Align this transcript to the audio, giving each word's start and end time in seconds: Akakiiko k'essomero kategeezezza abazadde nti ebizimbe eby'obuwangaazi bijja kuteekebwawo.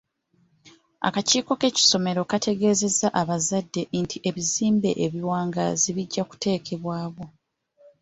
Akakiiko 1.07 1.51
k'essomero 1.61 2.21
kategeezezza 2.31 3.07
abazadde 3.21 3.81
nti 4.03 4.17
ebizimbe 4.29 4.89
eby'obuwangaazi 5.05 5.89
bijja 5.97 6.23
kuteekebwawo. 6.29 7.23